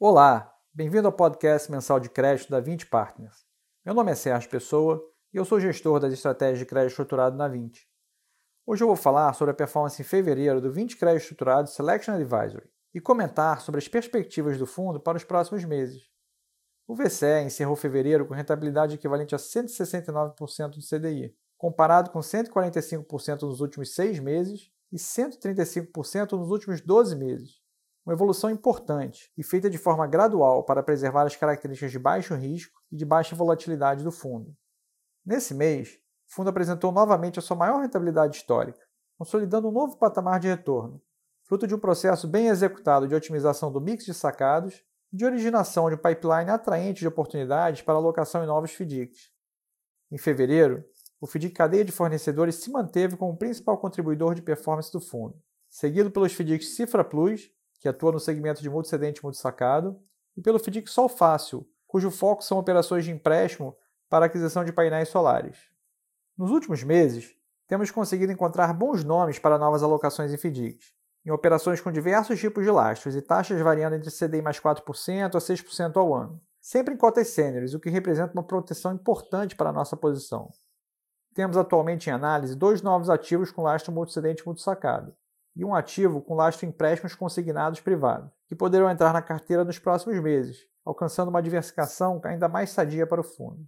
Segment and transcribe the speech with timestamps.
[0.00, 3.44] Olá, bem-vindo ao podcast mensal de crédito da 20 Partners.
[3.84, 5.04] Meu nome é Sérgio Pessoa
[5.34, 7.84] e eu sou gestor das estratégias de crédito estruturado na 20.
[8.64, 12.70] Hoje eu vou falar sobre a performance em fevereiro do 20 Crédito Estruturado Selection Advisory
[12.94, 16.04] e comentar sobre as perspectivas do fundo para os próximos meses.
[16.86, 23.60] O VCE encerrou fevereiro com rentabilidade equivalente a 169% do CDI, comparado com 145% nos
[23.60, 27.67] últimos seis meses e 135% nos últimos 12 meses
[28.08, 32.80] uma evolução importante e feita de forma gradual para preservar as características de baixo risco
[32.90, 34.56] e de baixa volatilidade do fundo.
[35.26, 35.90] Nesse mês,
[36.26, 38.80] o fundo apresentou novamente a sua maior rentabilidade histórica,
[39.18, 41.02] consolidando um novo patamar de retorno,
[41.46, 44.82] fruto de um processo bem executado de otimização do mix de sacados
[45.12, 49.30] e de originação de um pipeline atraente de oportunidades para alocação em novos FDICs.
[50.10, 50.82] Em fevereiro,
[51.20, 56.10] o FDIC cadeia de fornecedores se manteve como principal contribuidor de performance do fundo, seguido
[56.10, 60.00] pelos FDICs Cifra Plus que atua no segmento de multicedente e multisacado,
[60.36, 63.76] e pelo FDIC Sol Fácil, cujo foco são operações de empréstimo
[64.08, 65.58] para aquisição de painéis solares.
[66.36, 67.34] Nos últimos meses,
[67.66, 70.94] temos conseguido encontrar bons nomes para novas alocações em FDICs,
[71.26, 75.38] em operações com diversos tipos de lastros e taxas variando entre CDI mais 4% a
[75.38, 79.72] 6% ao ano, sempre em cotas sêniores, o que representa uma proteção importante para a
[79.72, 80.48] nossa posição.
[81.34, 85.14] Temos atualmente em análise dois novos ativos com lastro multicedente multisacado,
[85.58, 90.22] e um ativo com lastro empréstimos consignados privados, que poderão entrar na carteira nos próximos
[90.22, 93.66] meses, alcançando uma diversificação ainda mais sadia para o fundo.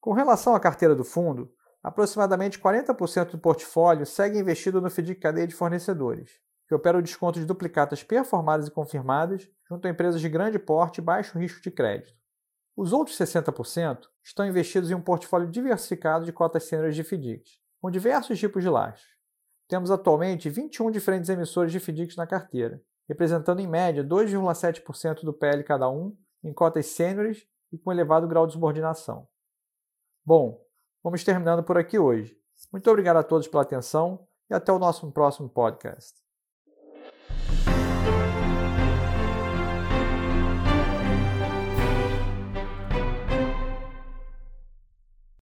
[0.00, 1.52] Com relação à carteira do fundo,
[1.82, 6.30] aproximadamente 40% do portfólio segue investido no FDIC cadeia de fornecedores,
[6.66, 10.98] que opera o desconto de duplicatas performadas e confirmadas junto a empresas de grande porte
[10.98, 12.14] e baixo risco de crédito.
[12.74, 17.90] Os outros 60% estão investidos em um portfólio diversificado de cotas sêniores de FDICs, com
[17.90, 19.16] diversos tipos de lastros.
[19.68, 25.64] Temos atualmente 21 diferentes emissores de FDICs na carteira, representando em média 2,7% do PL
[25.64, 29.28] cada um, em cotas sêniores e com elevado grau de subordinação.
[30.24, 30.64] Bom,
[31.02, 32.36] vamos terminando por aqui hoje.
[32.72, 36.25] Muito obrigado a todos pela atenção e até o nosso próximo podcast.